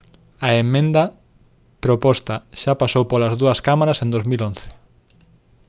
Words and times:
a 0.47 0.49
emenda 0.63 1.03
proposta 1.85 2.35
xa 2.61 2.73
pasou 2.81 3.03
polas 3.11 3.33
dúas 3.41 3.59
cámaras 3.67 3.97
en 4.03 4.09
2011 4.15 4.61